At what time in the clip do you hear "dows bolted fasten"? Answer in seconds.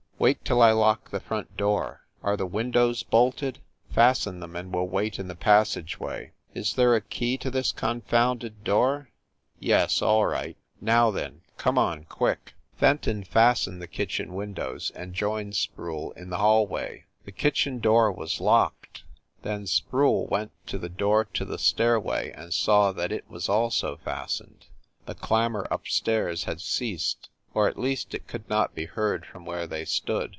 2.69-4.39